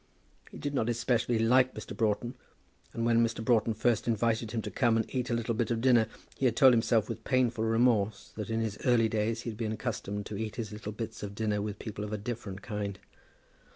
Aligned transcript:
He 0.49 0.57
did 0.57 0.73
not 0.73 0.89
especially 0.89 1.37
like 1.37 1.75
Mr. 1.75 1.95
Broughton; 1.95 2.33
and 2.91 3.05
when 3.05 3.23
Mr. 3.23 3.45
Broughton 3.45 3.75
first 3.75 4.07
invited 4.07 4.49
him 4.49 4.63
to 4.63 4.71
come 4.71 4.97
and 4.97 5.05
eat 5.13 5.29
a 5.29 5.35
little 5.35 5.53
bit 5.53 5.69
of 5.69 5.79
dinner, 5.79 6.07
he 6.35 6.45
had 6.47 6.55
told 6.55 6.73
himself 6.73 7.07
with 7.07 7.23
painful 7.23 7.65
remorse 7.65 8.33
that 8.35 8.49
in 8.49 8.61
his 8.61 8.79
early 8.83 9.07
days 9.09 9.41
he 9.41 9.51
had 9.51 9.57
been 9.57 9.73
accustomed 9.73 10.25
to 10.25 10.37
eat 10.37 10.55
his 10.55 10.71
little 10.71 10.91
bits 10.91 11.21
of 11.21 11.35
dinner 11.35 11.61
with 11.61 11.77
people 11.77 12.03
of 12.03 12.11
a 12.13 12.17
different 12.17 12.63
kind. 12.63 12.97